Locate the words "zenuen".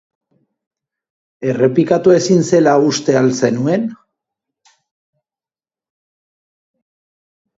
3.47-3.85